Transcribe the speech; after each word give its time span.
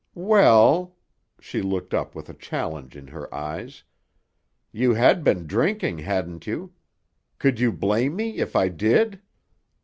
"Well—" 0.15 0.95
she 1.39 1.61
looked 1.61 1.93
up 1.93 2.15
with 2.15 2.27
a 2.27 2.33
challenge 2.33 2.95
in 2.97 3.05
her 3.09 3.31
eyes—"you 3.31 4.95
had 4.95 5.23
been 5.23 5.45
drinking, 5.45 5.99
hadn't 5.99 6.47
you? 6.47 6.73
Could 7.37 7.59
you 7.59 7.71
blame 7.71 8.15
me 8.15 8.39
if 8.39 8.55
I 8.55 8.69
did?" 8.69 9.21